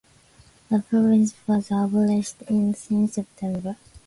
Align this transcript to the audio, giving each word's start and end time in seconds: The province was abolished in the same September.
The 0.71 0.79
province 0.79 1.35
was 1.45 1.69
abolished 1.69 2.41
in 2.49 2.71
the 2.71 2.73
same 2.75 3.05
September. 3.07 3.77